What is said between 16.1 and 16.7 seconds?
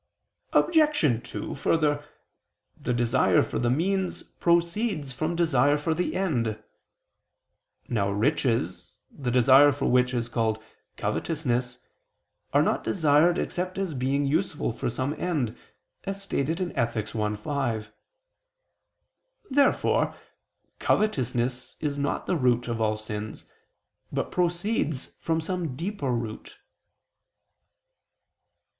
stated